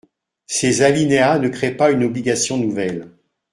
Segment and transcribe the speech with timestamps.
[0.47, 3.07] Ces alinéas ne créent pas une obligation nouvelle.